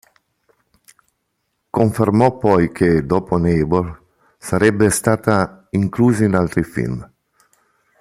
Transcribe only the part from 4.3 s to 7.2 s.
sarebbe stata inclusa in altri film.